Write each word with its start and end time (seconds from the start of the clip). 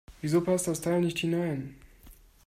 Wieso 0.19 0.41
passt 0.43 0.67
das 0.67 0.81
Teil 0.81 1.01
nicht 1.01 1.19
hinein? 1.19 1.75